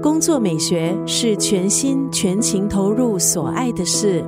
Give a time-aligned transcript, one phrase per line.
[0.00, 4.24] 工作美学是全心全情投入所爱的事。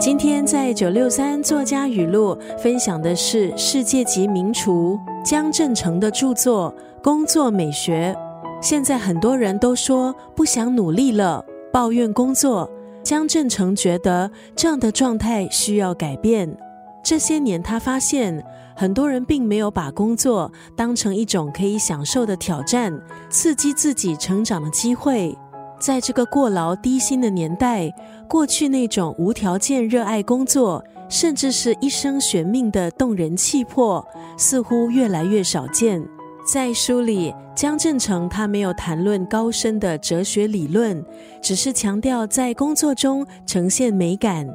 [0.00, 6.74] 今天在九六三作家语录分享的是世界级名厨江振成的著作
[7.04, 8.12] 《工作美学》。
[8.60, 12.68] 现在很多人都说不想努力了，抱怨工作。
[13.04, 16.56] 江振成觉得这样的状态需要改变。
[17.02, 18.44] 这些年，他发现
[18.80, 22.98] 很多人并没有把工作当成一种可以享受的挑战，
[23.28, 25.36] 刺激自己成长的机会。
[25.78, 27.94] 在这个过劳低薪的年代，
[28.26, 34.02] 过去那种无条件热爱工作，甚至是一生悬命的动人气魄，
[34.38, 36.02] 似乎越来越少见。
[36.44, 41.04] 在书里，江振成他没有谈论高深的哲学理论，
[41.40, 44.48] 只是强调在工作中呈现美感。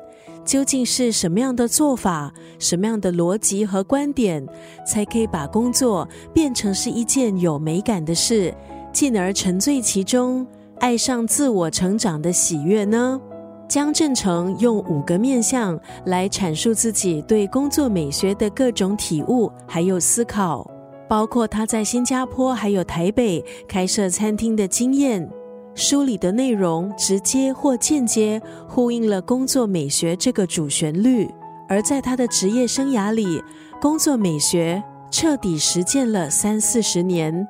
[0.44, 4.46] 究竟是什么样的做法，什么样的逻辑和观点，
[4.86, 8.54] 才可以把工作变成是一件有美感的事，
[8.92, 10.46] 进而沉醉其中？
[10.80, 13.20] 爱上自我成长的喜悦呢？
[13.68, 20.70] 江振成用五个面向来阐述自己对工作美学的各种体悟，还有思考，
[21.08, 25.30] 包括他在新加坡还有台北开设餐厅的经验。
[25.74, 31.30] 书里的内容直接或间接呼应了工作美学这个主旋律，
[31.68, 33.44] 而在他的职业生涯里，
[33.82, 37.46] 工作美学彻底实践了三四十年。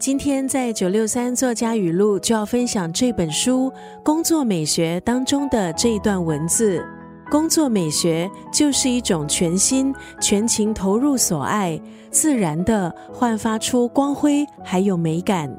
[0.00, 3.70] 今天在九六三作家语录就要分享这本书
[4.02, 6.84] 《工作美学》当中的这一段文字：
[7.30, 11.78] 工作美学就是一种全心全情投入所爱，
[12.10, 15.54] 自然的焕发出光辉还有美感。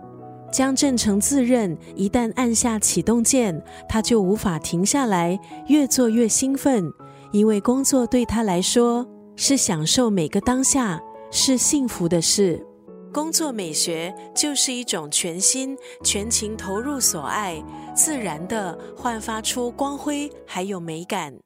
[0.51, 6.91] 江振成自认，一旦按下启动键，他就无法停下来，越做越兴奋，
[7.31, 12.65] 因为工作对他来说是享受每个当下，是幸福的事。
[13.13, 17.63] 工作美学就是一种全心全情投入所爱，
[17.95, 21.39] 自然的焕发出光辉，还有美感。